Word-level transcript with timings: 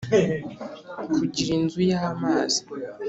kugira 1.15 1.51
inzu 1.59 1.79
y'amazi. 1.89 2.61